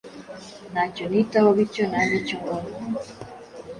[0.71, 2.69] Ntacyo nitaho bityo ntanicyo ngwaho